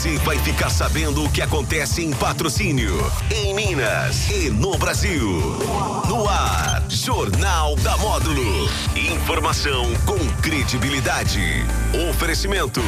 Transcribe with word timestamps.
Você 0.00 0.16
vai 0.16 0.38
ficar 0.38 0.70
sabendo 0.70 1.22
o 1.22 1.30
que 1.30 1.42
acontece 1.42 2.02
em 2.02 2.10
patrocínio, 2.10 3.12
em 3.30 3.52
Minas 3.52 4.30
e 4.30 4.48
no 4.48 4.78
Brasil. 4.78 5.58
No 6.08 6.26
ar, 6.26 6.82
Jornal 6.88 7.76
da 7.76 7.98
Módulo. 7.98 8.66
Informação 8.96 9.84
com 10.06 10.18
credibilidade. 10.40 11.38
Oferecimento. 12.08 12.80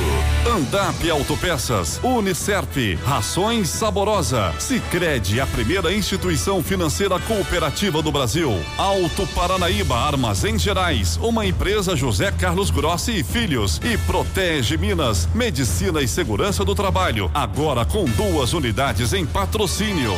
Andap 0.50 1.10
Autopeças, 1.10 2.00
Unicerp, 2.02 2.98
Rações 3.04 3.68
Saborosa, 3.68 4.54
Sicredi, 4.58 5.38
a 5.38 5.46
primeira 5.46 5.92
instituição 5.92 6.62
financeira 6.62 7.20
cooperativa 7.20 8.00
do 8.00 8.10
Brasil. 8.10 8.58
Alto 8.78 9.26
Paranaíba 9.34 9.96
Armazém 9.96 10.58
Gerais, 10.58 11.18
uma 11.20 11.44
empresa 11.44 11.94
José 11.94 12.32
Carlos 12.32 12.70
Grossi 12.70 13.18
e 13.18 13.22
Filhos 13.22 13.82
e 13.84 13.98
Protege 13.98 14.78
Minas, 14.78 15.28
Medicina 15.34 16.00
e 16.00 16.08
Segurança 16.08 16.64
do 16.64 16.74
Trabalho, 16.74 17.01
agora 17.34 17.84
com 17.84 18.04
duas 18.04 18.52
unidades 18.52 19.12
em 19.12 19.26
patrocínio. 19.26 20.12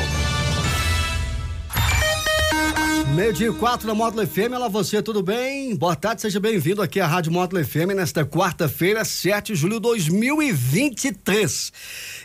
Meio 3.15 3.33
dia 3.33 3.51
quatro 3.55 3.87
da 3.87 3.95
Módulo 3.95 4.27
FM, 4.27 4.53
você, 4.71 5.01
tudo 5.01 5.23
bem? 5.23 5.75
Boa 5.75 5.97
tarde, 5.97 6.21
seja 6.21 6.39
bem-vindo 6.39 6.83
aqui 6.83 7.01
à 7.01 7.07
Rádio 7.07 7.33
Módulo 7.33 7.65
FM 7.65 7.95
nesta 7.97 8.27
quarta-feira, 8.27 9.03
7 9.03 9.55
de 9.55 9.59
julho 9.59 9.77
de 9.77 9.81
2023. 9.81 11.73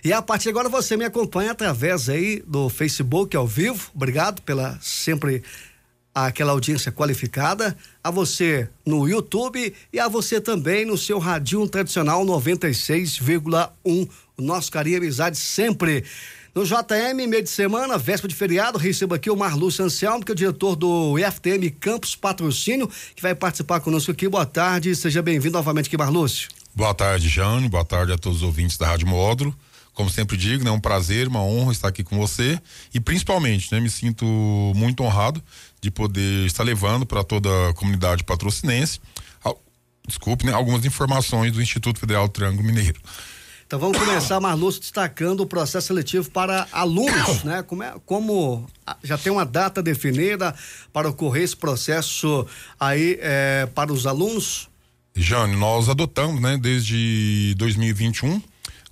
E 0.04 0.12
a 0.12 0.22
partir 0.22 0.46
de 0.46 0.50
agora 0.50 0.68
você 0.68 0.98
me 0.98 1.06
acompanha 1.06 1.52
através 1.52 2.10
aí 2.10 2.44
do 2.46 2.68
Facebook 2.68 3.38
ao 3.38 3.48
vivo. 3.48 3.90
Obrigado 3.96 4.42
pela 4.42 4.78
sempre 4.82 5.42
aquela 6.14 6.52
audiência 6.52 6.92
qualificada, 6.92 7.78
a 8.04 8.12
você 8.12 8.70
no 8.86 9.08
YouTube 9.08 9.74
e 9.92 10.00
a 10.00 10.08
você 10.08 10.42
também 10.42 10.86
no 10.86 10.98
seu 10.98 11.20
radinho 11.20 11.68
tradicional 11.68 12.26
96,1. 12.26 14.10
O 14.38 14.42
nosso 14.42 14.72
carinho 14.72 14.96
e 14.96 14.98
amizade 14.98 15.38
sempre. 15.38 16.04
No 16.56 16.66
JM, 16.66 17.28
meio 17.28 17.44
de 17.44 17.50
semana, 17.50 17.98
véspera 17.98 18.28
de 18.28 18.36
feriado, 18.36 18.78
recebo 18.78 19.14
aqui 19.14 19.30
o 19.30 19.36
Marlúcio 19.36 19.86
Anselmo, 19.86 20.26
que 20.26 20.32
é 20.32 20.34
o 20.34 20.36
diretor 20.36 20.76
do 20.76 21.18
IFTM 21.20 21.70
Campus 21.80 22.16
Patrocínio, 22.16 22.90
que 23.16 23.22
vai 23.22 23.36
participar 23.36 23.80
conosco 23.80 24.12
aqui. 24.12 24.28
Boa 24.28 24.46
tarde, 24.46 24.96
seja 24.96 25.22
bem-vindo 25.22 25.58
novamente 25.58 25.88
aqui, 25.88 25.98
Marlúcio. 25.98 26.50
Boa 26.74 26.94
tarde, 26.94 27.30
Jane, 27.30 27.70
boa 27.70 27.86
tarde 27.86 28.14
a 28.14 28.18
todos 28.18 28.40
os 28.40 28.44
ouvintes 28.44 28.78
da 28.78 28.88
Rádio 28.88 29.08
Módulo. 29.08 29.56
Como 30.00 30.10
sempre 30.10 30.38
digo, 30.38 30.64
né, 30.64 30.70
é 30.70 30.74
um 30.74 30.80
prazer, 30.80 31.28
uma 31.28 31.44
honra 31.44 31.74
estar 31.74 31.90
aqui 31.90 32.06
com 32.06 32.18
você 32.18 32.58
e 32.94 33.02
principalmente, 33.02 33.70
né, 33.70 33.82
me 33.82 33.90
sinto 33.90 34.26
muito 34.74 35.04
honrado 35.04 35.44
de 35.82 35.92
poder 35.92 36.46
estar 36.46 36.64
levando 36.64 37.06
para 37.06 37.22
toda 37.22 37.50
a 37.68 37.74
comunidade 37.74 38.24
patrocinense, 38.24 39.02
desculpe, 40.08 40.46
né, 40.46 40.54
algumas 40.54 40.86
informações 40.86 41.52
do 41.52 41.62
Instituto 41.62 42.00
Federal 42.00 42.30
do 42.30 42.32
Triângulo 42.32 42.64
Mineiro. 42.64 42.98
Então 43.68 43.78
vamos 43.78 43.98
começar, 43.98 44.40
Marlúcio, 44.40 44.80
destacando 44.80 45.42
o 45.42 45.46
processo 45.46 45.88
seletivo 45.88 46.32
para 46.32 46.66
alunos, 46.72 47.44
né? 47.44 47.62
Como, 47.62 47.84
é, 47.84 47.94
como 48.06 48.66
já 49.04 49.18
tem 49.18 49.34
uma 49.34 49.46
data 49.46 49.84
definida 49.84 50.56
para 50.94 51.10
ocorrer 51.10 51.44
esse 51.44 51.58
processo 51.58 52.48
aí 52.80 53.20
é, 53.22 53.68
para 53.76 53.92
os 53.92 54.08
alunos? 54.08 54.70
Jane, 55.14 55.58
nós 55.58 55.90
adotamos, 55.90 56.42
né, 56.42 56.58
desde 56.58 57.54
2021, 57.58 58.42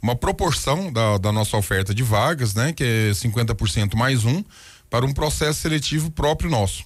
uma 0.02 0.16
proporção 0.16 0.92
da, 0.92 1.18
da 1.18 1.32
nossa 1.32 1.58
oferta 1.58 1.94
de 1.94 2.04
vagas, 2.04 2.54
né, 2.54 2.74
que 2.74 2.84
é 2.84 3.12
50% 3.12 3.96
mais 3.96 4.26
um, 4.26 4.44
para 4.90 5.06
um 5.06 5.14
processo 5.14 5.62
seletivo 5.62 6.12
próprio 6.12 6.50
nosso. 6.50 6.84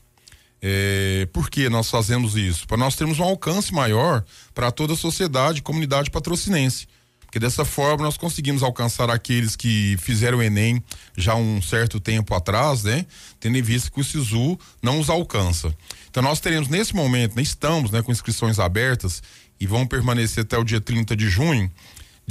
É, 0.62 1.28
por 1.34 1.50
que 1.50 1.70
nós 1.70 1.90
fazemos 1.90 2.36
isso? 2.36 2.68
Para 2.68 2.78
nós 2.78 2.96
termos 2.96 3.20
um 3.20 3.24
alcance 3.24 3.74
maior 3.74 4.24
para 4.54 4.72
toda 4.72 4.94
a 4.94 4.98
sociedade, 4.98 5.62
comunidade 5.62 6.12
patrocinense 6.12 6.88
porque 7.32 7.40
dessa 7.40 7.64
forma 7.64 8.04
nós 8.04 8.18
conseguimos 8.18 8.62
alcançar 8.62 9.10
aqueles 9.10 9.56
que 9.56 9.96
fizeram 10.00 10.40
o 10.40 10.44
Enem 10.44 10.84
já 11.16 11.34
um 11.34 11.62
certo 11.62 11.98
tempo 11.98 12.36
atrás, 12.36 12.84
né? 12.84 13.06
Tendo 13.40 13.58
em 13.58 13.62
vista 13.62 13.90
que 13.90 14.02
o 14.02 14.04
SISU 14.04 14.60
não 14.84 15.00
os 15.00 15.10
alcança. 15.10 15.74
Então 16.10 16.22
nós 16.22 16.42
teremos 16.42 16.68
nesse 16.68 16.94
momento, 16.94 17.38
né, 17.38 17.42
estamos 17.42 17.90
né, 17.90 18.02
com 18.02 18.12
inscrições 18.12 18.60
abertas 18.60 19.24
e 19.58 19.66
vão 19.66 19.88
permanecer 19.88 20.44
até 20.44 20.58
o 20.58 20.64
dia 20.66 20.82
30 20.82 21.16
de 21.16 21.30
junho, 21.30 21.72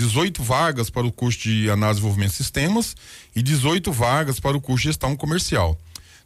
18 0.01 0.43
vagas 0.43 0.89
para 0.89 1.07
o 1.07 1.13
curso 1.13 1.41
de 1.41 1.71
análise 1.71 1.99
e 1.99 2.01
desenvolvimento 2.01 2.31
de 2.31 2.37
sistemas 2.37 2.97
e 3.37 3.43
18 3.43 3.93
vagas 3.93 4.41
para 4.41 4.57
o 4.57 4.61
curso 4.61 4.83
de 4.83 4.89
gestão 4.89 5.15
comercial. 5.15 5.79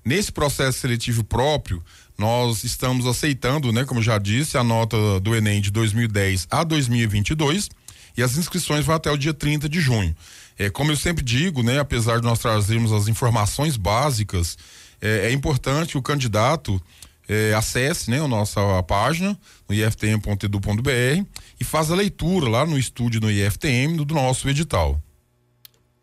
Nesse 0.04 0.30
processo 0.30 0.78
seletivo 0.78 1.24
próprio, 1.24 1.82
nós 2.16 2.62
estamos 2.62 3.04
aceitando, 3.04 3.72
né, 3.72 3.84
como 3.84 4.00
já 4.00 4.16
disse, 4.18 4.56
a 4.56 4.62
nota 4.62 5.18
do 5.18 5.34
Enem 5.34 5.60
de 5.60 5.72
2010 5.72 6.46
a 6.50 6.62
2022 6.62 7.68
e 8.16 8.22
as 8.22 8.36
inscrições 8.36 8.84
vão 8.84 8.94
até 8.94 9.10
o 9.10 9.16
dia 9.16 9.34
30 9.34 9.68
de 9.68 9.80
junho. 9.80 10.14
É, 10.56 10.70
como 10.70 10.92
eu 10.92 10.96
sempre 10.96 11.24
digo, 11.24 11.64
né, 11.64 11.80
apesar 11.80 12.20
de 12.20 12.24
nós 12.24 12.38
trazermos 12.38 12.92
as 12.92 13.08
informações 13.08 13.76
básicas, 13.76 14.56
é, 15.00 15.30
é 15.30 15.32
importante 15.32 15.98
o 15.98 16.02
candidato 16.02 16.80
é, 17.28 17.54
acesse 17.54 18.10
né, 18.10 18.20
a 18.20 18.28
nossa 18.28 18.60
página 18.82 19.38
no 19.68 19.74
iftm.edu.br 19.74 21.24
e 21.58 21.64
faça 21.64 21.92
a 21.92 21.96
leitura 21.96 22.48
lá 22.48 22.66
no 22.66 22.78
estúdio 22.78 23.20
no 23.20 23.30
IFTM 23.30 24.04
do 24.04 24.14
nosso 24.14 24.48
edital. 24.48 25.00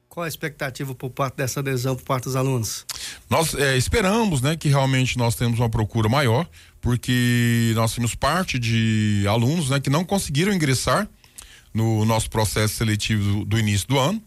Qual 0.09 0.25
a 0.25 0.27
expectativa 0.27 0.93
por 0.93 1.09
parte 1.09 1.37
dessa 1.37 1.61
adesão 1.61 1.95
por 1.95 2.03
parte 2.03 2.25
dos 2.25 2.35
alunos? 2.35 2.85
Nós 3.29 3.53
é, 3.53 3.77
esperamos, 3.77 4.41
né, 4.41 4.57
que 4.57 4.67
realmente 4.67 5.17
nós 5.17 5.35
temos 5.35 5.57
uma 5.57 5.69
procura 5.69 6.09
maior, 6.09 6.45
porque 6.81 7.71
nós 7.75 7.95
temos 7.95 8.13
parte 8.13 8.59
de 8.59 9.23
alunos, 9.25 9.69
né, 9.69 9.79
que 9.79 9.89
não 9.89 10.03
conseguiram 10.03 10.51
ingressar 10.51 11.07
no 11.73 12.03
nosso 12.03 12.29
processo 12.29 12.75
seletivo 12.75 13.23
do, 13.23 13.45
do 13.45 13.59
início 13.59 13.87
do 13.87 13.97
ano. 13.97 14.21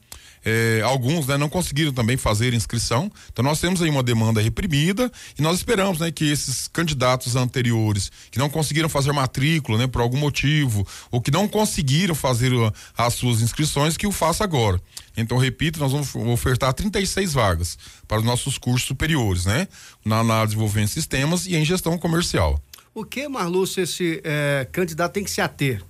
É, 0.45 0.83
alguns 0.85 1.27
né, 1.27 1.37
não 1.37 1.49
conseguiram 1.49 1.93
também 1.93 2.17
fazer 2.17 2.53
inscrição. 2.53 3.11
Então 3.33 3.45
nós 3.45 3.61
temos 3.61 3.81
aí 3.81 3.89
uma 3.89 4.03
demanda 4.03 4.41
reprimida 4.41 5.11
e 5.39 5.43
nós 5.43 5.59
esperamos 5.59 5.99
né, 5.99 6.11
que 6.11 6.31
esses 6.31 6.69
candidatos 6.69 7.37
anteriores 7.37 8.13
que 8.31 8.39
não 8.39 8.51
conseguiram 8.51 8.89
fazer 8.89 9.13
matrícula 9.13 9.79
né, 9.79 9.87
por 9.87 10.01
algum 10.01 10.19
motivo 10.19 10.87
ou 11.11 11.21
que 11.21 11.31
não 11.31 11.49
conseguiram 11.49 12.15
fazer 12.15 12.53
as 12.97 13.15
suas 13.15 13.41
inscrições 13.41 13.97
que 13.97 14.07
o 14.07 14.13
faça 14.13 14.45
agora. 14.45 14.81
Então, 15.17 15.39
repito, 15.39 15.79
nós 15.79 15.93
vamos 15.93 16.15
ofertar 16.15 16.73
36 16.73 17.33
vagas 17.33 17.79
para 18.07 18.19
os 18.19 18.25
nossos 18.25 18.59
cursos 18.59 18.87
superiores, 18.87 19.47
né? 19.47 19.69
Na 20.05 20.19
análise 20.19 20.49
de 20.49 20.55
desenvolvimento 20.55 20.89
de 20.89 20.95
sistemas 20.95 21.47
e 21.47 21.55
em 21.55 21.65
gestão 21.65 21.97
comercial. 21.97 22.61
O 22.93 23.05
que, 23.05 23.27
Marlúcio, 23.29 23.83
esse 23.83 24.21
é, 24.25 24.67
candidato 24.71 25.13
tem 25.13 25.25
que 25.25 25.31
se 25.31 25.41
ater? 25.41 25.83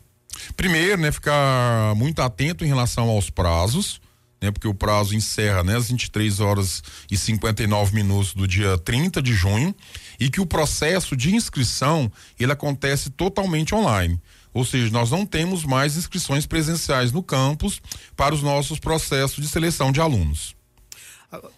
Primeiro, 0.57 1.01
né, 1.01 1.13
ficar 1.13 1.95
muito 1.95 2.21
atento 2.21 2.65
em 2.65 2.69
relação 2.69 3.09
aos 3.09 3.31
prazos, 3.31 4.01
né, 4.44 4.50
porque 4.50 4.69
o 4.69 4.75
prazo 4.75 5.15
encerra, 5.15 5.62
né, 5.62 5.77
às 5.77 5.88
23 5.88 6.41
horas 6.41 6.82
e 7.10 7.16
59 7.16 7.94
minutos 7.94 8.34
do 8.34 8.47
dia 8.47 8.78
30 8.78 9.21
de 9.22 9.34
junho, 9.34 9.75
e 10.21 10.31
que 10.31 10.41
o 10.41 10.47
processo 10.47 11.16
de 11.16 11.34
inscrição, 11.34 12.10
ele 12.38 12.53
acontece 12.53 13.10
totalmente 13.10 13.75
online. 13.75 14.21
Ou 14.53 14.65
seja, 14.65 14.91
nós 14.91 15.10
não 15.10 15.27
temos 15.27 15.65
mais 15.65 15.97
inscrições 15.97 16.47
presenciais 16.47 17.10
no 17.10 17.22
campus 17.22 17.81
para 18.16 18.34
os 18.34 18.43
nossos 18.43 18.78
processos 18.78 19.43
de 19.43 19.50
seleção 19.50 19.91
de 19.91 20.00
alunos. 20.00 20.54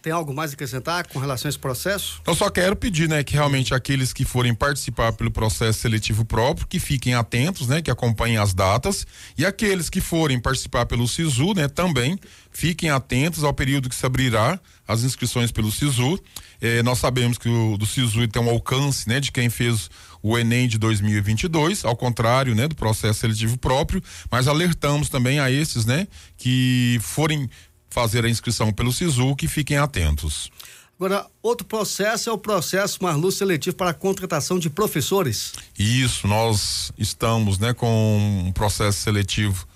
Tem 0.03 0.13
algo 0.13 0.35
mais 0.35 0.51
a 0.51 0.55
acrescentar 0.55 1.07
com 1.09 1.19
relação 1.19 1.49
a 1.49 1.51
esse 1.51 1.59
processo? 1.59 2.21
Eu 2.27 2.35
só 2.35 2.51
quero 2.51 2.77
pedir, 2.77 3.09
né, 3.09 3.23
que 3.23 3.35
realmente 3.35 3.75
aqueles 3.75 4.13
que 4.13 4.25
forem 4.25 4.55
participar 4.55 5.13
pelo 5.13 5.31
processo 5.31 5.81
seletivo 5.81 6.25
próprio, 6.25 6.67
que 6.67 6.79
fiquem 6.79 7.15
atentos, 7.15 7.69
né, 7.69 7.83
que 7.83 7.91
acompanhem 7.91 8.37
as 8.37 8.55
datas, 8.55 9.07
e 9.37 9.45
aqueles 9.45 9.89
que 9.89 10.01
forem 10.01 10.41
participar 10.41 10.87
pelo 10.87 11.07
SISU, 11.07 11.55
né, 11.55 11.69
também 11.69 12.19
fiquem 12.51 12.91
atentos 12.91 13.45
ao 13.45 13.53
período 13.53 13.89
que 13.89 13.95
se 13.95 14.07
abrirá 14.07 14.59
as 14.89 15.03
inscrições 15.03 15.53
pelo 15.53 15.71
SISU. 15.71 16.19
Eh, 16.61 16.83
nós 16.83 16.99
sabemos 16.99 17.37
que 17.37 17.49
o 17.49 17.77
do 17.77 17.85
SISU 17.85 18.27
tem 18.29 18.41
um 18.41 18.49
alcance, 18.49 19.09
né, 19.09 19.21
de 19.21 19.31
quem 19.31 19.51
fez 19.51 19.91
o 20.23 20.39
Enem 20.39 20.67
de 20.67 20.79
2022, 20.79 21.85
ao 21.85 21.97
contrário, 21.97 22.55
né, 22.55 22.67
do 22.67 22.75
processo 22.75 23.21
seletivo 23.21 23.59
próprio, 23.59 24.03
mas 24.31 24.49
alertamos 24.49 25.09
também 25.09 25.39
a 25.39 25.51
esses, 25.51 25.85
né, 25.85 26.09
que 26.37 26.99
forem 27.01 27.49
fazer 27.97 28.27
a 28.27 28.29
inscrição 28.29 28.71
pelo 28.71 28.93
SISU, 28.93 29.35
que 29.35 29.49
fiquem 29.49 29.79
atentos. 29.79 30.51
Agora, 30.99 31.27
outro 31.43 31.67
processo 31.67 32.29
é 32.29 32.33
o 32.33 32.37
processo 32.37 33.03
Marlu 33.03 33.33
seletivo 33.33 33.75
para 33.75 33.93
a 33.93 33.95
contratação 33.95 34.59
de 34.59 34.69
professores. 34.69 35.55
Isso, 35.79 36.29
nós 36.29 36.93
estamos 36.99 37.59
né, 37.59 37.73
com 37.73 38.45
um 38.47 38.53
processo 38.53 39.01
seletivo 39.01 39.67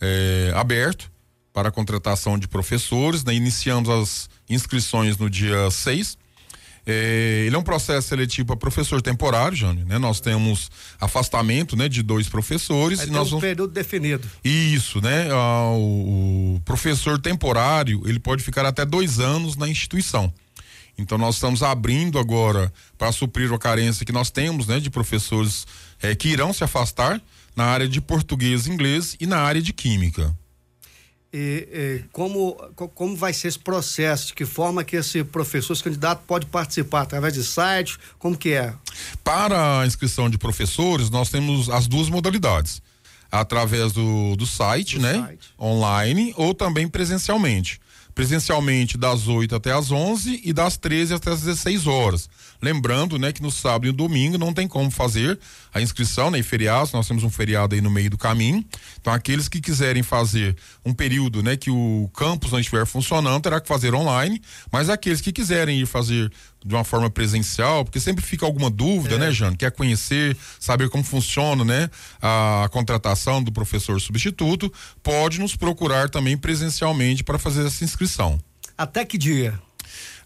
é, 0.00 0.52
aberto 0.56 1.08
para 1.52 1.68
a 1.68 1.72
contratação 1.72 2.36
de 2.36 2.48
professores. 2.48 3.22
Né, 3.22 3.32
iniciamos 3.34 3.88
as 3.88 4.28
inscrições 4.50 5.16
no 5.16 5.30
dia 5.30 5.70
6 5.70 6.18
é, 6.90 7.44
ele 7.44 7.54
é 7.54 7.58
um 7.58 7.62
processo 7.62 8.08
seletivo 8.08 8.46
para 8.46 8.56
professor 8.56 9.02
temporário, 9.02 9.54
Jânio, 9.54 9.84
né? 9.84 9.98
Nós 9.98 10.20
temos 10.20 10.70
afastamento, 10.98 11.76
né, 11.76 11.86
de 11.86 12.02
dois 12.02 12.30
professores. 12.30 13.00
Aí 13.00 13.08
e 13.08 13.10
nós 13.10 13.26
um 13.26 13.32
vamos... 13.32 13.42
período 13.42 13.70
definido. 13.70 14.26
Isso, 14.42 14.98
né? 15.02 15.28
Ah, 15.30 15.70
o, 15.72 16.54
o 16.56 16.60
professor 16.64 17.20
temporário, 17.20 18.00
ele 18.06 18.18
pode 18.18 18.42
ficar 18.42 18.64
até 18.64 18.86
dois 18.86 19.20
anos 19.20 19.54
na 19.54 19.68
instituição. 19.68 20.32
Então 20.96 21.18
nós 21.18 21.34
estamos 21.34 21.62
abrindo 21.62 22.18
agora 22.18 22.72
para 22.96 23.12
suprir 23.12 23.52
a 23.52 23.58
carência 23.58 24.06
que 24.06 24.10
nós 24.10 24.30
temos, 24.30 24.66
né, 24.66 24.80
de 24.80 24.88
professores 24.88 25.66
é, 26.00 26.14
que 26.14 26.28
irão 26.28 26.54
se 26.54 26.64
afastar 26.64 27.20
na 27.54 27.66
área 27.66 27.86
de 27.86 28.00
português 28.00 28.66
e 28.66 28.70
inglês 28.70 29.14
e 29.20 29.26
na 29.26 29.40
área 29.40 29.60
de 29.60 29.74
química. 29.74 30.34
E, 31.32 31.68
e, 31.70 32.04
como, 32.10 32.54
como 32.94 33.14
vai 33.14 33.32
ser 33.32 33.48
esse 33.48 33.58
processo? 33.58 34.28
De 34.28 34.34
que 34.34 34.46
forma 34.46 34.82
que 34.82 34.96
esse 34.96 35.22
professor, 35.22 35.72
esse 35.74 35.82
candidato 35.82 36.22
pode 36.26 36.46
participar? 36.46 37.02
Através 37.02 37.34
de 37.34 37.44
site? 37.44 37.98
Como 38.18 38.36
que 38.36 38.52
é? 38.54 38.74
Para 39.22 39.80
a 39.80 39.86
inscrição 39.86 40.30
de 40.30 40.38
professores, 40.38 41.10
nós 41.10 41.28
temos 41.28 41.68
as 41.68 41.86
duas 41.86 42.08
modalidades. 42.08 42.80
Através 43.30 43.92
do, 43.92 44.36
do 44.36 44.46
site, 44.46 44.96
do 44.96 45.02
né? 45.02 45.14
Site. 45.14 45.54
Online 45.60 46.32
ou 46.36 46.54
também 46.54 46.88
presencialmente 46.88 47.78
presencialmente 48.18 48.98
das 48.98 49.28
8 49.28 49.54
até 49.54 49.70
as 49.70 49.92
11 49.92 50.40
e 50.42 50.52
das 50.52 50.76
13 50.76 51.14
até 51.14 51.30
as 51.30 51.42
16 51.42 51.86
horas. 51.86 52.28
Lembrando, 52.60 53.16
né, 53.16 53.30
que 53.30 53.40
no 53.40 53.48
sábado 53.48 53.84
e 53.86 53.92
no 53.92 53.96
domingo 53.96 54.36
não 54.36 54.52
tem 54.52 54.66
como 54.66 54.90
fazer 54.90 55.38
a 55.72 55.80
inscrição, 55.80 56.28
né, 56.28 56.40
e 56.40 56.42
feriados, 56.42 56.92
nós 56.92 57.06
temos 57.06 57.22
um 57.22 57.30
feriado 57.30 57.76
aí 57.76 57.80
no 57.80 57.88
meio 57.88 58.10
do 58.10 58.18
caminho. 58.18 58.64
Então, 59.00 59.12
aqueles 59.12 59.48
que 59.48 59.60
quiserem 59.60 60.02
fazer 60.02 60.56
um 60.84 60.92
período, 60.92 61.44
né, 61.44 61.56
que 61.56 61.70
o 61.70 62.10
campus 62.12 62.50
não 62.50 62.58
estiver 62.58 62.84
funcionando, 62.86 63.40
terá 63.40 63.60
que 63.60 63.68
fazer 63.68 63.94
online, 63.94 64.42
mas 64.72 64.90
aqueles 64.90 65.20
que 65.20 65.30
quiserem 65.30 65.78
ir 65.78 65.86
fazer 65.86 66.32
de 66.64 66.74
uma 66.74 66.82
forma 66.82 67.08
presencial, 67.08 67.84
porque 67.84 68.00
sempre 68.00 68.24
fica 68.24 68.44
alguma 68.44 68.68
dúvida, 68.68 69.14
é. 69.14 69.18
né, 69.18 69.30
Jane? 69.30 69.56
Quer 69.56 69.70
conhecer, 69.70 70.36
saber 70.58 70.88
como 70.88 71.04
funciona, 71.04 71.64
né, 71.64 71.88
a, 72.20 72.64
a, 72.64 72.68
contratação 72.68 73.42
do 73.42 73.52
professor 73.52 74.00
substituto, 74.00 74.72
pode 75.02 75.38
nos 75.38 75.54
procurar 75.54 76.10
também 76.10 76.36
presencialmente 76.36 77.22
para 77.22 77.38
fazer 77.38 77.64
essa 77.64 77.84
inscrição. 77.84 78.07
Até 78.76 79.04
que 79.04 79.18
dia? 79.18 79.58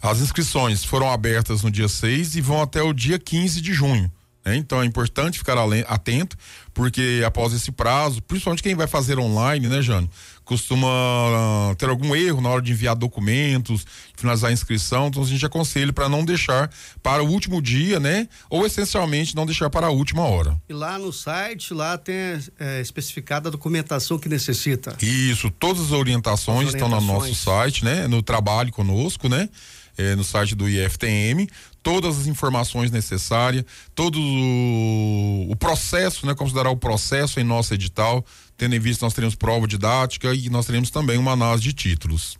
As 0.00 0.20
inscrições 0.20 0.84
foram 0.84 1.10
abertas 1.10 1.62
no 1.62 1.70
dia 1.70 1.88
6 1.88 2.36
e 2.36 2.40
vão 2.40 2.60
até 2.60 2.82
o 2.82 2.92
dia 2.92 3.18
15 3.18 3.60
de 3.60 3.72
junho. 3.72 4.10
Né? 4.44 4.56
Então 4.56 4.82
é 4.82 4.84
importante 4.84 5.38
ficar 5.38 5.56
atento, 5.86 6.36
porque 6.74 7.22
após 7.24 7.52
esse 7.52 7.70
prazo, 7.70 8.20
principalmente 8.22 8.62
quem 8.62 8.74
vai 8.74 8.86
fazer 8.86 9.18
online, 9.18 9.68
né, 9.68 9.80
Jane? 9.80 10.10
Costuma 10.44 10.88
uh, 10.88 11.74
ter 11.76 11.88
algum 11.88 12.16
erro 12.16 12.40
na 12.40 12.48
hora 12.48 12.60
de 12.60 12.72
enviar 12.72 12.96
documentos, 12.96 13.86
finalizar 14.16 14.50
a 14.50 14.52
inscrição, 14.52 15.06
então 15.06 15.22
a 15.22 15.26
gente 15.26 15.46
aconselha 15.46 15.92
para 15.92 16.08
não 16.08 16.24
deixar 16.24 16.68
para 17.00 17.22
o 17.22 17.28
último 17.28 17.62
dia, 17.62 18.00
né? 18.00 18.28
Ou 18.50 18.66
essencialmente 18.66 19.36
não 19.36 19.46
deixar 19.46 19.70
para 19.70 19.86
a 19.86 19.90
última 19.90 20.22
hora. 20.22 20.60
E 20.68 20.72
lá 20.72 20.98
no 20.98 21.12
site, 21.12 21.72
lá 21.72 21.96
tem 21.96 22.14
é, 22.58 22.80
especificada 22.80 23.48
a 23.48 23.52
documentação 23.52 24.18
que 24.18 24.28
necessita. 24.28 24.96
Isso, 25.00 25.48
todas 25.50 25.80
as 25.80 25.92
orientações, 25.92 26.68
as 26.68 26.74
orientações. 26.74 27.02
estão 27.02 27.14
no 27.14 27.20
nosso 27.20 27.34
site, 27.34 27.84
né? 27.84 28.08
No 28.08 28.20
trabalho 28.20 28.72
conosco, 28.72 29.28
né? 29.28 29.48
É, 29.96 30.16
no 30.16 30.24
site 30.24 30.54
do 30.54 30.68
IFTM 30.68 31.46
todas 31.82 32.20
as 32.20 32.26
informações 32.26 32.90
necessárias, 32.90 33.64
todo 33.94 34.18
o, 34.18 35.50
o 35.50 35.56
processo, 35.56 36.26
né, 36.26 36.34
considerar 36.34 36.70
o 36.70 36.76
processo 36.76 37.40
em 37.40 37.44
nosso 37.44 37.74
edital, 37.74 38.24
tendo 38.56 38.74
em 38.74 38.80
vista 38.80 39.04
nós 39.04 39.14
teremos 39.14 39.34
prova 39.34 39.66
didática 39.66 40.34
e 40.34 40.48
nós 40.48 40.66
teremos 40.66 40.90
também 40.90 41.18
uma 41.18 41.32
análise 41.32 41.62
de 41.62 41.72
títulos. 41.72 42.38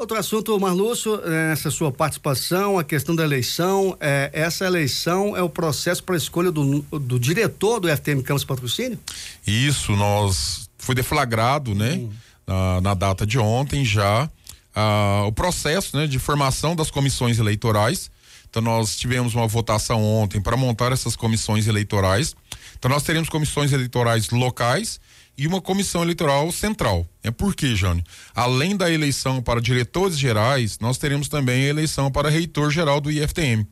Outro 0.00 0.16
assunto, 0.16 0.58
Marlúcio, 0.58 1.20
nessa 1.26 1.70
sua 1.70 1.92
participação, 1.92 2.78
a 2.78 2.82
questão 2.82 3.14
da 3.14 3.22
eleição, 3.22 3.94
é, 4.00 4.30
essa 4.32 4.64
eleição 4.64 5.36
é 5.36 5.42
o 5.42 5.48
processo 5.48 6.02
para 6.02 6.14
a 6.14 6.18
escolha 6.18 6.50
do, 6.50 6.80
do 6.80 7.20
diretor 7.20 7.78
do 7.80 7.86
FTM 7.86 8.22
Campos 8.22 8.42
Patrocínio? 8.42 8.98
Isso, 9.46 9.92
nós 9.92 10.70
foi 10.78 10.94
deflagrado, 10.94 11.74
né, 11.74 11.96
hum. 11.96 12.10
na, 12.46 12.80
na, 12.80 12.94
data 12.94 13.26
de 13.26 13.38
ontem 13.38 13.84
já, 13.84 14.26
ah, 14.74 15.24
o 15.26 15.32
processo, 15.32 15.94
né, 15.98 16.06
de 16.06 16.18
formação 16.18 16.74
das 16.74 16.90
comissões 16.90 17.38
eleitorais, 17.38 18.10
então 18.50 18.60
nós 18.60 18.96
tivemos 18.96 19.34
uma 19.34 19.46
votação 19.46 20.02
ontem 20.04 20.40
para 20.40 20.56
montar 20.56 20.90
essas 20.90 21.14
comissões 21.14 21.68
eleitorais. 21.68 22.34
Então 22.76 22.90
nós 22.90 23.04
teremos 23.04 23.28
comissões 23.28 23.72
eleitorais 23.72 24.30
locais 24.30 25.00
e 25.38 25.46
uma 25.46 25.60
comissão 25.60 26.02
eleitoral 26.02 26.50
central. 26.50 27.06
É 27.22 27.30
por 27.30 27.54
quê, 27.54 27.76
Jânio? 27.76 28.02
Além 28.34 28.76
da 28.76 28.90
eleição 28.90 29.40
para 29.40 29.60
diretores 29.60 30.18
gerais, 30.18 30.78
nós 30.80 30.98
teremos 30.98 31.28
também 31.28 31.66
a 31.66 31.68
eleição 31.68 32.10
para 32.10 32.28
reitor 32.28 32.70
geral 32.70 33.00
do 33.00 33.10
IFTM. 33.10 33.64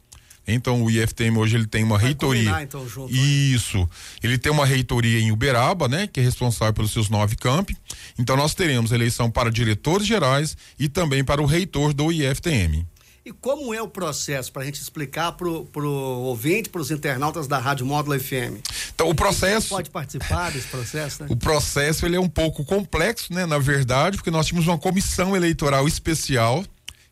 Então 0.47 0.83
o 0.83 0.91
IFTM 0.91 1.37
hoje 1.37 1.57
ele 1.57 1.67
tem 1.67 1.83
uma 1.83 1.99
Vai 1.99 2.07
reitoria. 2.07 2.63
Então, 2.63 2.89
junto, 2.89 3.13
né? 3.13 3.21
Isso. 3.21 3.87
Ele 4.23 4.39
tem 4.39 4.51
uma 4.51 4.65
reitoria 4.65 5.21
em 5.21 5.31
Uberaba, 5.33 5.89
né, 5.89 6.07
que 6.07 6.21
é 6.21 6.23
responsável 6.23 6.73
pelos 6.73 6.93
seus 6.93 7.11
nove 7.11 7.37
campi. 7.37 7.77
Então 8.19 8.37
nós 8.37 8.55
teremos 8.55 8.93
eleição 8.93 9.29
para 9.31 9.51
diretores 9.51 10.07
gerais 10.07 10.57
e 10.79 10.89
também 10.89 11.23
para 11.25 11.43
o 11.43 11.47
reitor 11.47 11.93
do 11.93 12.11
IFTM. 12.13 12.87
E 13.25 13.33
como 13.33 13.75
é 13.75 13.83
o 13.83 13.89
processo, 13.89 14.51
para 14.53 14.63
a 14.63 14.65
gente 14.65 14.81
explicar 14.81 15.33
para 15.33 15.49
o 15.49 16.23
ouvinte, 16.25 16.69
para 16.69 16.81
os 16.81 16.91
internautas 16.91 17.47
da 17.47 17.59
Rádio 17.59 17.85
Módulo 17.85 18.19
FM? 18.19 18.63
Então, 18.95 19.09
o 19.09 19.15
processo. 19.15 19.69
pode 19.69 19.91
participar 19.91 20.51
desse 20.51 20.69
processo, 20.69 21.23
né? 21.23 21.29
O 21.31 21.37
processo 21.37 22.07
ele 22.07 22.17
é 22.17 22.21
um 22.21 22.29
pouco 22.29 22.65
complexo, 22.65 23.33
né? 23.33 23.45
Na 23.45 23.59
verdade, 23.59 24.17
porque 24.17 24.31
nós 24.31 24.47
tínhamos 24.47 24.67
uma 24.67 24.79
comissão 24.79 25.37
eleitoral 25.37 25.87
especial 25.87 26.65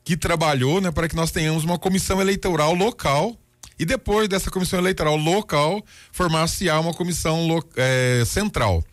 que 0.07 0.17
trabalhou, 0.17 0.81
né, 0.81 0.93
para 0.93 1.09
que 1.09 1.17
nós 1.17 1.33
tenhamos 1.33 1.65
uma 1.65 1.77
comissão 1.77 2.21
eleitoral 2.21 2.73
local 2.75 3.37
e 3.77 3.85
depois 3.85 4.29
dessa 4.29 4.53
comissão 4.53 4.79
eleitoral 4.79 5.17
local 5.17 5.85
formar-se-á 6.13 6.79
uma 6.79 6.95
comissão 6.95 7.61
é, 7.77 8.23
central. 8.25 8.85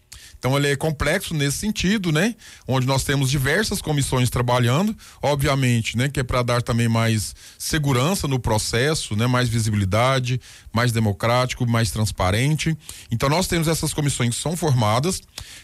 Então 0.44 0.58
ele 0.58 0.70
é 0.70 0.76
complexo 0.76 1.34
nesse 1.34 1.60
sentido, 1.60 2.12
né? 2.12 2.36
Onde 2.68 2.86
nós 2.86 3.06
temos 3.06 3.30
diversas 3.30 3.82
comissões 3.82 4.30
trabalhando, 4.30 4.94
obviamente, 5.22 5.98
né? 5.98 6.10
Que 6.10 6.20
é 6.20 6.24
para 6.24 6.44
dar 6.44 6.62
também 6.62 6.90
mais 6.90 7.34
segurança 7.58 8.28
no 8.28 8.38
processo, 8.38 9.16
né? 9.16 9.26
Mais 9.26 9.48
visibilidade, 9.48 10.42
mais 10.74 10.92
democrático, 10.92 11.66
mais 11.66 11.92
transparente. 11.92 12.78
Então 13.10 13.30
nós 13.30 13.48
temos 13.48 13.70
essas 13.70 13.94
comissões 13.94 14.36
que 14.36 14.42
são 14.42 14.58
formadas. 14.58 15.22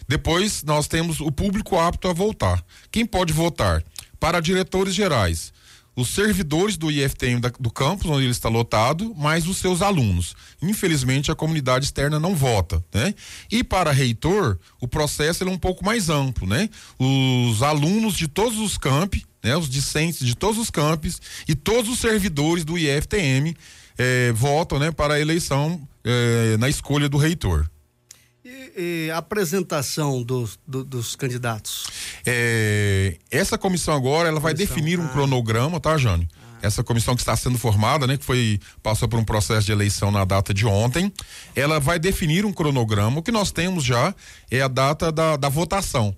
Depois 0.08 0.64
nós 0.64 0.88
temos 0.88 1.20
o 1.20 1.30
público 1.30 1.78
apto 1.78 2.08
a 2.08 2.14
votar. 2.14 2.64
Quem 2.90 3.06
pode 3.06 3.34
votar? 3.34 3.84
Para 4.18 4.40
diretores 4.40 4.96
gerais 4.96 5.52
os 6.00 6.10
servidores 6.10 6.78
do 6.78 6.90
IFTM 6.90 7.42
da, 7.42 7.52
do 7.60 7.70
campus, 7.70 8.10
onde 8.10 8.24
ele 8.24 8.32
está 8.32 8.48
lotado, 8.48 9.14
mais 9.18 9.48
os 9.48 9.58
seus 9.58 9.82
alunos. 9.82 10.36
Infelizmente, 10.62 11.30
a 11.30 11.36
comunidade 11.36 11.86
externa 11.86 12.20
não 12.20 12.36
vota, 12.36 12.84
né? 12.94 13.14
E 13.52 13.64
para 13.64 13.92
reitor, 13.92 14.58
o 14.80 14.88
processo 14.88 15.44
é 15.44 15.48
um 15.48 15.58
pouco 15.58 15.84
mais 15.84 16.10
amplo, 16.10 16.48
né? 16.48 16.70
Os 16.98 17.62
alunos 17.62 18.16
de 18.16 18.28
todos 18.28 18.58
os 18.60 18.78
campi, 18.78 19.26
né? 19.44 19.58
Os 19.58 19.70
discentes 19.70 20.26
de 20.26 20.36
todos 20.36 20.58
os 20.58 20.70
campos 20.70 21.22
e 21.48 21.54
todos 21.54 21.92
os 21.92 22.00
servidores 22.00 22.64
do 22.64 22.78
IFTM 22.78 23.56
eh, 23.98 24.32
votam, 24.34 24.80
né? 24.80 24.92
Para 24.92 25.16
a 25.16 25.20
eleição 25.20 25.86
eh, 26.04 26.56
na 26.58 26.70
escolha 26.70 27.10
do 27.10 27.18
reitor 27.18 27.70
e 28.76 29.12
a 29.12 29.18
apresentação 29.18 30.24
dos, 30.24 30.60
do, 30.66 30.84
dos 30.84 31.16
candidatos? 31.16 31.88
É, 32.26 33.18
essa 33.30 33.58
comissão 33.58 33.94
agora 33.94 34.30
ela 34.30 34.40
comissão, 34.40 34.42
vai 34.42 34.54
definir 34.54 35.00
um 35.00 35.06
ah. 35.06 35.10
cronograma, 35.10 35.80
tá, 35.80 35.98
Jânio? 35.98 36.28
Ah. 36.36 36.60
Essa 36.62 36.84
comissão 36.84 37.16
que 37.16 37.22
está 37.22 37.36
sendo 37.36 37.58
formada, 37.58 38.06
né, 38.06 38.18
que 38.18 38.26
foi 38.26 38.60
passou 38.84 39.08
por 39.08 39.20
um 39.20 39.24
processo 39.24 39.66
de 39.66 39.72
eleição 39.72 40.12
na 40.12 40.26
data 40.26 40.54
de 40.54 40.66
ontem, 40.66 41.12
ela 41.56 41.80
vai 41.80 42.00
definir 42.00 42.46
um 42.46 42.52
cronograma. 42.52 43.20
O 43.20 43.24
que 43.24 43.32
nós 43.32 43.52
temos 43.52 43.84
já 43.84 44.14
é 44.50 44.62
a 44.62 44.68
data 44.68 45.12
da, 45.12 45.38
da 45.38 45.50
votação. 45.50 46.16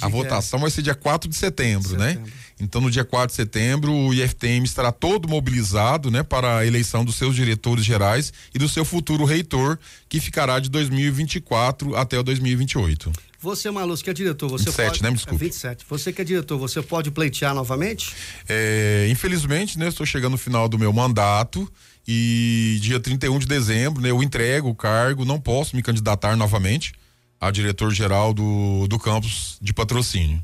A 0.00 0.06
é? 0.06 0.10
votação 0.10 0.58
é? 0.58 0.62
vai 0.62 0.70
ser 0.70 0.82
dia 0.82 0.94
4 0.94 1.28
de 1.28 1.36
setembro, 1.36 1.96
né? 1.96 2.10
setembro, 2.10 2.30
né? 2.30 2.32
Então, 2.60 2.80
no 2.80 2.90
dia 2.90 3.04
4 3.04 3.28
de 3.28 3.34
setembro, 3.34 3.92
o 3.92 4.14
IFTM 4.14 4.64
estará 4.64 4.92
todo 4.92 5.28
mobilizado, 5.28 6.10
né, 6.10 6.22
para 6.22 6.58
a 6.58 6.66
eleição 6.66 7.04
dos 7.04 7.16
seus 7.16 7.34
diretores 7.34 7.84
gerais 7.84 8.32
e 8.54 8.58
do 8.58 8.68
seu 8.68 8.84
futuro 8.84 9.24
reitor, 9.24 9.78
que 10.08 10.20
ficará 10.20 10.60
de 10.60 10.68
2024 10.68 11.96
até 11.96 12.18
o 12.18 12.22
2028. 12.22 13.10
Você, 13.40 13.70
Malus, 13.70 14.02
que 14.02 14.10
é 14.10 14.12
diretor, 14.12 14.50
você 14.50 14.66
27, 14.66 14.86
pode... 14.86 15.02
né? 15.02 15.10
Desculpa. 15.12 15.42
É 15.42 15.46
27. 15.46 15.86
Você 15.88 16.12
que 16.12 16.20
é 16.20 16.24
diretor, 16.24 16.58
você 16.58 16.82
pode 16.82 17.10
pleitear 17.10 17.54
novamente? 17.54 18.14
É, 18.46 19.08
infelizmente, 19.10 19.78
né? 19.78 19.88
Estou 19.88 20.04
chegando 20.04 20.32
no 20.32 20.38
final 20.38 20.68
do 20.68 20.78
meu 20.78 20.92
mandato 20.92 21.66
e 22.06 22.78
dia 22.82 23.00
31 23.00 23.38
de 23.38 23.46
dezembro, 23.46 24.02
né? 24.02 24.10
Eu 24.10 24.22
entrego 24.22 24.68
o 24.68 24.74
cargo, 24.74 25.24
não 25.24 25.40
posso 25.40 25.74
me 25.74 25.82
candidatar 25.82 26.36
novamente 26.36 26.92
a 27.40 27.50
diretor-geral 27.50 28.34
do, 28.34 28.86
do 28.86 28.98
campus 28.98 29.56
de 29.62 29.72
patrocínio. 29.72 30.42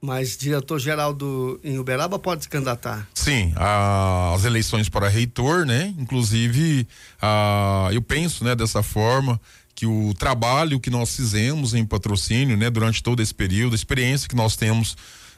Mas 0.00 0.36
diretor-geral 0.36 1.12
do 1.12 1.58
em 1.62 1.78
Uberaba 1.78 2.18
pode 2.18 2.44
se 2.44 2.48
candidatar? 2.48 3.08
Sim, 3.14 3.52
a, 3.56 4.32
as 4.34 4.44
eleições 4.44 4.88
para 4.88 5.08
reitor, 5.08 5.66
né? 5.66 5.92
Inclusive, 5.98 6.86
a, 7.20 7.88
eu 7.92 8.00
penso, 8.00 8.44
né, 8.44 8.54
dessa 8.54 8.82
forma 8.82 9.40
que 9.74 9.86
o 9.86 10.12
trabalho 10.14 10.80
que 10.80 10.90
nós 10.90 11.14
fizemos 11.14 11.74
em 11.74 11.84
patrocínio, 11.84 12.56
né, 12.56 12.68
durante 12.68 13.02
todo 13.02 13.22
esse 13.22 13.32
período, 13.32 13.72
a 13.72 13.76
experiência 13.76 14.28
que 14.28 14.34
nós 14.34 14.56
temos 14.56 14.96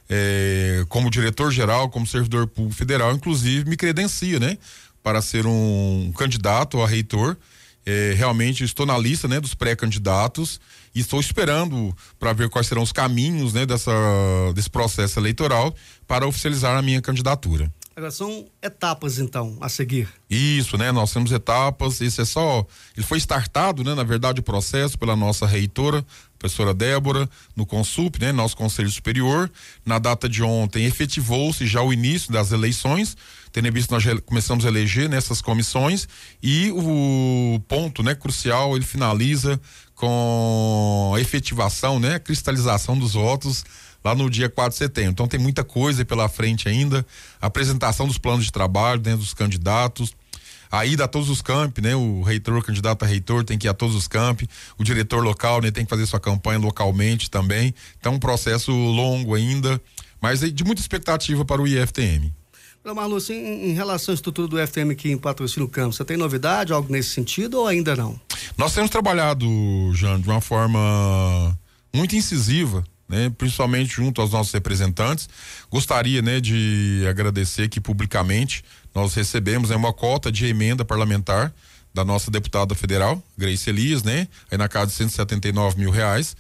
é, 0.08 0.84
como 0.88 1.10
diretor-geral, 1.10 1.88
como 1.88 2.06
servidor 2.06 2.46
público 2.46 2.76
federal, 2.76 3.12
inclusive 3.12 3.68
me 3.68 3.76
credencia, 3.76 4.40
né, 4.40 4.58
para 5.02 5.22
ser 5.22 5.46
um 5.46 6.12
candidato 6.16 6.82
a 6.82 6.86
reitor 6.86 7.36
é, 7.84 8.14
realmente 8.16 8.64
estou 8.64 8.84
na 8.86 8.96
lista 8.98 9.26
né, 9.26 9.40
dos 9.40 9.54
pré-candidatos 9.54 10.60
e 10.94 11.00
estou 11.00 11.20
esperando 11.20 11.94
para 12.18 12.32
ver 12.32 12.48
quais 12.48 12.66
serão 12.66 12.82
os 12.82 12.92
caminhos 12.92 13.52
né, 13.52 13.64
dessa, 13.64 13.92
desse 14.54 14.70
processo 14.70 15.18
eleitoral 15.18 15.74
para 16.06 16.26
oficializar 16.26 16.76
a 16.76 16.82
minha 16.82 17.00
candidatura. 17.00 17.72
Agora 17.96 18.10
são 18.10 18.46
etapas 18.62 19.18
então 19.18 19.58
a 19.60 19.68
seguir. 19.68 20.08
Isso, 20.30 20.78
né? 20.78 20.90
Nós 20.90 21.12
temos 21.12 21.32
etapas. 21.32 22.00
Esse 22.00 22.22
é 22.22 22.24
só, 22.24 22.64
ele 22.96 23.04
foi 23.04 23.18
startado, 23.18 23.84
né? 23.84 23.94
Na 23.94 24.04
verdade, 24.04 24.40
o 24.40 24.42
processo 24.42 24.98
pela 24.98 25.14
nossa 25.14 25.46
reitora 25.46 26.04
professora 26.40 26.72
Débora, 26.72 27.28
no 27.54 27.66
Consup, 27.66 28.18
né, 28.18 28.32
nosso 28.32 28.56
Conselho 28.56 28.90
Superior. 28.90 29.50
Na 29.84 29.98
data 29.98 30.26
de 30.26 30.42
ontem, 30.42 30.86
efetivou-se 30.86 31.66
já 31.66 31.82
o 31.82 31.92
início 31.92 32.32
das 32.32 32.50
eleições, 32.50 33.14
tendo 33.52 33.70
visto 33.70 33.90
nós 33.90 34.02
começamos 34.24 34.64
a 34.64 34.68
eleger 34.68 35.08
nessas 35.08 35.42
comissões 35.42 36.08
e 36.42 36.72
o 36.72 37.60
ponto, 37.68 38.02
né, 38.02 38.14
crucial, 38.14 38.74
ele 38.74 38.86
finaliza 38.86 39.60
com 39.94 41.12
a 41.14 41.20
efetivação, 41.20 42.00
né, 42.00 42.14
a 42.14 42.20
cristalização 42.20 42.98
dos 42.98 43.12
votos 43.12 43.62
lá 44.02 44.14
no 44.14 44.30
dia 44.30 44.48
4 44.48 44.72
de 44.72 44.78
setembro. 44.78 45.10
Então 45.10 45.28
tem 45.28 45.38
muita 45.38 45.62
coisa 45.62 46.02
pela 46.06 46.26
frente 46.26 46.70
ainda, 46.70 47.04
apresentação 47.38 48.06
dos 48.06 48.16
planos 48.16 48.46
de 48.46 48.52
trabalho 48.52 48.98
dentro 48.98 49.20
dos 49.20 49.34
candidatos, 49.34 50.14
a 50.70 50.86
ida 50.86 51.04
a 51.04 51.08
todos 51.08 51.28
os 51.28 51.42
campi, 51.42 51.80
né? 51.80 51.96
O 51.96 52.22
reitor, 52.22 52.58
o 52.58 52.62
candidato 52.62 53.04
a 53.04 53.06
reitor 53.06 53.44
tem 53.44 53.58
que 53.58 53.66
ir 53.66 53.70
a 53.70 53.74
todos 53.74 53.96
os 53.96 54.06
campi, 54.06 54.48
o 54.78 54.84
diretor 54.84 55.22
local, 55.22 55.60
né, 55.60 55.70
tem 55.70 55.84
que 55.84 55.90
fazer 55.90 56.06
sua 56.06 56.20
campanha 56.20 56.58
localmente 56.58 57.30
também. 57.30 57.74
Então 57.98 58.14
um 58.14 58.18
processo 58.18 58.70
longo 58.72 59.34
ainda, 59.34 59.80
mas 60.20 60.40
de 60.40 60.64
muita 60.64 60.80
expectativa 60.80 61.44
para 61.44 61.60
o 61.60 61.66
IFTM. 61.66 62.32
Marlu, 62.94 63.16
assim, 63.16 63.34
em 63.34 63.72
relação 63.72 64.12
à 64.12 64.14
estrutura 64.14 64.48
do 64.48 64.60
IFTM 64.60 64.92
aqui 64.92 65.10
em 65.10 65.18
Patrocínio 65.18 65.68
Campos, 65.68 65.96
você 65.96 66.04
tem 66.04 66.16
novidade, 66.16 66.72
algo 66.72 66.90
nesse 66.90 67.10
sentido 67.10 67.58
ou 67.58 67.66
ainda 67.66 67.94
não? 67.94 68.18
Nós 68.56 68.72
temos 68.72 68.90
trabalhado, 68.90 69.46
Jean, 69.92 70.18
de 70.18 70.26
uma 70.26 70.40
forma 70.40 71.58
muito 71.94 72.16
incisiva 72.16 72.82
né, 73.10 73.28
principalmente 73.36 73.92
junto 73.92 74.20
aos 74.20 74.30
nossos 74.30 74.52
representantes. 74.52 75.28
Gostaria, 75.68 76.22
né, 76.22 76.40
de 76.40 77.04
agradecer 77.10 77.64
aqui 77.64 77.80
publicamente. 77.80 78.64
Nós 78.94 79.14
recebemos 79.14 79.70
né, 79.70 79.76
uma 79.76 79.92
cota 79.92 80.30
de 80.30 80.46
emenda 80.46 80.84
parlamentar 80.84 81.52
da 81.92 82.04
nossa 82.04 82.30
deputada 82.30 82.72
federal, 82.72 83.20
Grace 83.36 83.68
Elias, 83.68 84.04
né, 84.04 84.28
aí 84.48 84.56
na 84.56 84.68
casa 84.68 84.86
de 84.86 84.92
179 84.92 85.76
mil 85.76 85.90
reais. 85.90 86.36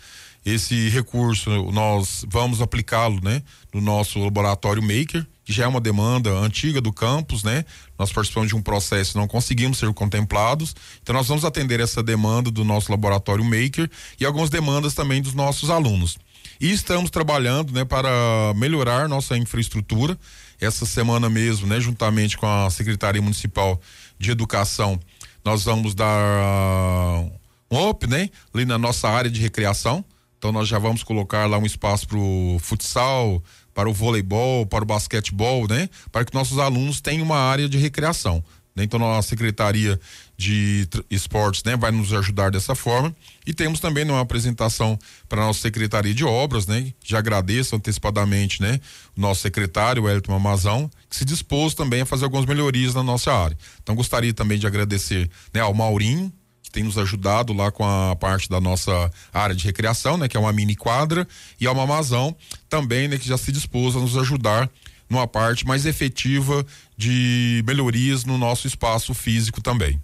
Esse 0.46 0.88
recurso 0.88 1.50
nós 1.72 2.24
vamos 2.28 2.62
aplicá-lo, 2.62 3.20
né, 3.22 3.42
no 3.74 3.80
nosso 3.80 4.20
laboratório 4.20 4.80
Maker, 4.80 5.26
que 5.44 5.52
já 5.52 5.64
é 5.64 5.66
uma 5.66 5.80
demanda 5.80 6.30
antiga 6.30 6.80
do 6.80 6.92
campus, 6.92 7.42
né? 7.42 7.64
Nós 7.98 8.12
participamos 8.12 8.48
de 8.48 8.54
um 8.54 8.62
processo, 8.62 9.18
não 9.18 9.26
conseguimos 9.26 9.78
ser 9.78 9.92
contemplados, 9.92 10.74
então 11.02 11.12
nós 11.12 11.26
vamos 11.26 11.44
atender 11.44 11.80
essa 11.80 12.02
demanda 12.02 12.50
do 12.50 12.64
nosso 12.64 12.90
laboratório 12.90 13.44
Maker 13.44 13.90
e 14.18 14.24
algumas 14.24 14.48
demandas 14.48 14.94
também 14.94 15.20
dos 15.20 15.34
nossos 15.34 15.68
alunos. 15.68 16.16
E 16.60 16.70
estamos 16.70 17.10
trabalhando, 17.10 17.72
né, 17.72 17.86
para 17.86 18.10
melhorar 18.54 19.08
nossa 19.08 19.34
infraestrutura. 19.36 20.18
Essa 20.60 20.84
semana 20.84 21.30
mesmo, 21.30 21.66
né, 21.66 21.80
juntamente 21.80 22.36
com 22.36 22.46
a 22.46 22.68
Secretaria 22.68 23.22
Municipal 23.22 23.80
de 24.18 24.30
Educação, 24.30 25.00
nós 25.42 25.64
vamos 25.64 25.94
dar 25.94 27.24
um 27.70 27.88
up, 27.88 28.06
né, 28.06 28.28
ali 28.52 28.66
na 28.66 28.76
nossa 28.76 29.08
área 29.08 29.30
de 29.30 29.40
recreação. 29.40 30.04
Então 30.36 30.52
nós 30.52 30.68
já 30.68 30.78
vamos 30.78 31.02
colocar 31.02 31.46
lá 31.46 31.56
um 31.56 31.64
espaço 31.64 32.06
para 32.06 32.18
o 32.18 32.58
futsal, 32.60 33.42
para 33.72 33.88
o 33.88 33.94
voleibol, 33.94 34.66
para 34.66 34.82
o 34.82 34.86
basquetebol, 34.86 35.66
né? 35.68 35.88
Para 36.10 36.24
que 36.24 36.34
nossos 36.34 36.58
alunos 36.58 37.00
tenham 37.00 37.24
uma 37.24 37.38
área 37.38 37.68
de 37.68 37.78
recreação. 37.78 38.42
Né? 38.80 38.84
Então 38.84 39.14
a 39.14 39.22
Secretaria 39.22 40.00
de 40.36 40.88
Esportes 41.10 41.62
né, 41.64 41.76
vai 41.76 41.90
nos 41.90 42.12
ajudar 42.14 42.50
dessa 42.50 42.74
forma. 42.74 43.14
E 43.46 43.52
temos 43.52 43.78
também 43.78 44.04
né, 44.04 44.12
uma 44.12 44.22
apresentação 44.22 44.98
para 45.28 45.42
a 45.42 45.46
nossa 45.46 45.60
Secretaria 45.60 46.14
de 46.14 46.24
Obras, 46.24 46.66
né? 46.66 46.92
Já 47.04 47.18
agradeço 47.18 47.76
antecipadamente, 47.76 48.62
né? 48.62 48.80
O 49.16 49.20
nosso 49.20 49.42
secretário, 49.42 50.08
Elton 50.08 50.34
Amazão, 50.34 50.90
que 51.08 51.16
se 51.16 51.24
dispôs 51.24 51.74
também 51.74 52.00
a 52.00 52.06
fazer 52.06 52.24
algumas 52.24 52.46
melhorias 52.46 52.94
na 52.94 53.02
nossa 53.02 53.32
área. 53.32 53.56
Então 53.82 53.94
gostaria 53.94 54.32
também 54.32 54.58
de 54.58 54.66
agradecer 54.66 55.30
né, 55.52 55.60
ao 55.60 55.74
Maurinho, 55.74 56.32
que 56.62 56.70
tem 56.70 56.82
nos 56.82 56.96
ajudado 56.96 57.52
lá 57.52 57.70
com 57.70 57.84
a 57.84 58.16
parte 58.16 58.48
da 58.48 58.60
nossa 58.60 59.10
área 59.32 59.54
de 59.54 59.64
recreação, 59.64 60.16
né? 60.16 60.28
Que 60.28 60.36
é 60.36 60.40
uma 60.40 60.52
mini 60.52 60.74
quadra, 60.74 61.28
e 61.60 61.66
ao 61.66 61.74
Mamazão 61.74 62.34
também, 62.68 63.08
né? 63.08 63.18
Que 63.18 63.28
já 63.28 63.36
se 63.36 63.52
dispôs 63.52 63.94
a 63.94 64.00
nos 64.00 64.16
ajudar 64.16 64.70
numa 65.10 65.26
parte 65.26 65.66
mais 65.66 65.84
efetiva 65.84 66.64
de 66.96 67.62
melhorias 67.66 68.24
no 68.24 68.38
nosso 68.38 68.66
espaço 68.66 69.12
físico 69.12 69.60
também. 69.60 70.00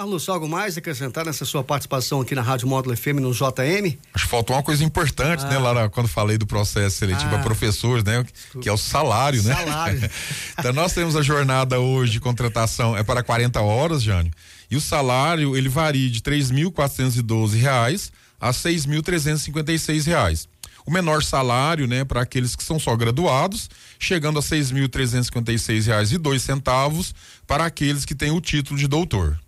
Marlu, 0.00 0.18
só 0.18 0.32
algo 0.32 0.48
mais 0.48 0.78
acrescentar 0.78 1.26
nessa 1.26 1.44
sua 1.44 1.62
participação 1.62 2.22
aqui 2.22 2.34
na 2.34 2.40
Rádio 2.40 2.66
Módulo 2.66 2.96
FM 2.96 3.20
no 3.20 3.34
JM? 3.34 3.98
Acho 4.14 4.24
que 4.24 4.30
faltou 4.30 4.56
uma 4.56 4.62
coisa 4.62 4.82
importante, 4.82 5.42
né, 5.42 5.50
ah. 5.50 5.52
né, 5.52 5.58
Lara, 5.58 5.90
quando 5.90 6.08
falei 6.08 6.38
do 6.38 6.46
processo 6.46 6.96
seletivo 6.96 7.34
ah. 7.34 7.38
a 7.38 7.42
professores, 7.42 8.02
né, 8.02 8.24
que 8.62 8.68
é 8.68 8.72
o 8.72 8.78
salário, 8.78 9.42
né? 9.42 9.54
Salário. 9.54 10.10
então 10.58 10.72
nós 10.72 10.94
temos 10.94 11.16
a 11.16 11.22
jornada 11.22 11.78
hoje 11.78 12.12
de 12.12 12.20
contratação 12.20 12.96
é 12.96 13.02
para 13.02 13.22
40 13.22 13.60
horas, 13.60 14.02
Jânio, 14.02 14.32
e 14.70 14.76
o 14.76 14.80
salário 14.80 15.54
ele 15.54 15.68
varia 15.68 16.08
de 16.08 16.22
3.412 16.22 17.60
reais 17.60 18.10
a 18.40 18.52
6.356 18.52 20.06
reais 20.06 20.48
o 20.86 20.90
menor 20.90 21.22
salário, 21.22 21.86
né, 21.86 22.04
para 22.04 22.22
aqueles 22.22 22.56
que 22.56 22.64
são 22.64 22.78
só 22.78 22.96
graduados, 22.96 23.68
chegando 23.98 24.38
a 24.38 24.42
seis 24.42 24.70
mil 24.70 24.88
trezentos 24.88 25.30
e 25.68 25.80
reais 25.80 26.12
e 26.12 26.18
dois 26.18 26.42
centavos 26.42 27.14
para 27.46 27.64
aqueles 27.64 28.04
que 28.04 28.14
têm 28.14 28.30
o 28.30 28.40
título 28.40 28.78
de 28.78 28.86
doutor. 28.86 29.38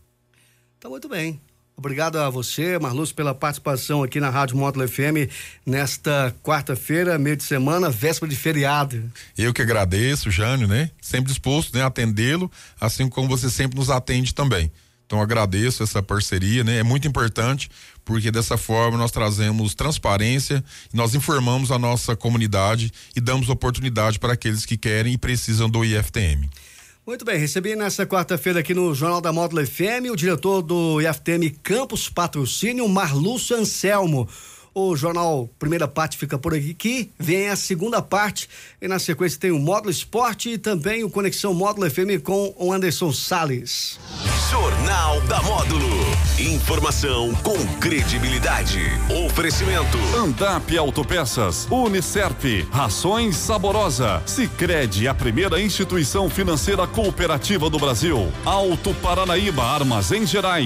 Tá 0.80 0.88
muito 0.88 1.08
bem. 1.08 1.40
Obrigado 1.76 2.16
a 2.16 2.28
você, 2.28 2.78
Marluz, 2.78 3.12
pela 3.12 3.34
participação 3.34 4.02
aqui 4.02 4.20
na 4.20 4.30
Rádio 4.30 4.56
Módulo 4.56 4.86
FM 4.86 5.28
nesta 5.64 6.34
quarta-feira, 6.42 7.18
meio 7.18 7.36
de 7.36 7.42
semana, 7.42 7.90
véspera 7.90 8.30
de 8.30 8.36
feriado. 8.36 9.10
Eu 9.36 9.52
que 9.52 9.62
agradeço, 9.62 10.30
Jânio, 10.30 10.68
né? 10.68 10.90
Sempre 11.00 11.30
disposto 11.30 11.74
né, 11.74 11.82
a 11.82 11.86
atendê-lo, 11.86 12.50
assim 12.80 13.08
como 13.08 13.26
você 13.26 13.50
sempre 13.50 13.78
nos 13.78 13.90
atende 13.90 14.34
também. 14.34 14.70
Então 15.12 15.20
agradeço 15.20 15.82
essa 15.82 16.02
parceria, 16.02 16.64
né? 16.64 16.78
É 16.78 16.82
muito 16.82 17.06
importante 17.06 17.68
porque 18.02 18.30
dessa 18.30 18.56
forma 18.56 18.96
nós 18.96 19.10
trazemos 19.10 19.74
transparência, 19.74 20.64
nós 20.90 21.14
informamos 21.14 21.70
a 21.70 21.78
nossa 21.78 22.16
comunidade 22.16 22.90
e 23.14 23.20
damos 23.20 23.50
oportunidade 23.50 24.18
para 24.18 24.32
aqueles 24.32 24.64
que 24.64 24.78
querem 24.78 25.12
e 25.12 25.18
precisam 25.18 25.68
do 25.68 25.84
IFTM. 25.84 26.48
Muito 27.06 27.26
bem, 27.26 27.36
recebi 27.36 27.76
nessa 27.76 28.06
quarta-feira 28.06 28.60
aqui 28.60 28.72
no 28.72 28.94
Jornal 28.94 29.20
da 29.20 29.30
Módulo 29.34 29.66
FM 29.66 30.08
o 30.10 30.16
diretor 30.16 30.62
do 30.62 30.98
IFTM 31.02 31.50
Campus 31.62 32.08
Patrocínio, 32.08 32.88
Marlúcio 32.88 33.54
Anselmo. 33.54 34.26
O 34.74 34.96
jornal 34.96 35.50
Primeira 35.58 35.86
Parte 35.86 36.16
fica 36.16 36.38
por 36.38 36.54
aqui, 36.54 37.10
vem 37.18 37.48
a 37.48 37.56
segunda 37.56 38.00
parte 38.00 38.48
e 38.80 38.88
na 38.88 38.98
sequência 38.98 39.38
tem 39.38 39.50
o 39.50 39.58
Módulo 39.58 39.90
Esporte 39.90 40.50
e 40.50 40.58
também 40.58 41.04
o 41.04 41.10
Conexão 41.10 41.52
Módulo 41.52 41.90
FM 41.90 42.22
com 42.22 42.54
o 42.56 42.72
Anderson 42.72 43.12
Sales. 43.12 43.98
Jornal 44.50 45.20
da 45.22 45.42
Módulo. 45.42 45.88
Informação 46.38 47.34
com 47.36 47.56
credibilidade. 47.78 48.80
Oferecimento. 49.26 49.98
Andap 50.16 50.76
Autopeças, 50.76 51.66
Unicerp, 51.70 52.66
Rações 52.70 53.36
Saborosa, 53.36 54.22
Sicredi, 54.26 55.06
a 55.06 55.14
primeira 55.14 55.60
instituição 55.60 56.28
financeira 56.28 56.86
cooperativa 56.86 57.70
do 57.70 57.78
Brasil. 57.78 58.30
Alto 58.44 58.92
Paranaíba, 58.94 59.62
Armazém 59.62 60.26
Gerais. 60.26 60.60